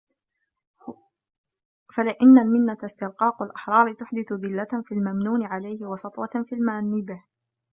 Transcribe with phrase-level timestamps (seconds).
[1.93, 7.23] فَلِأَنَّ الْمِنَّةَ اسْتِرْقَاقُ الْأَحْرَارِ تُحْدِثُ ذِلَّةً فِي الْمَمْنُونِ عَلَيْهِ وَسَطْوَةً فِي الْمَانِّ بِهِ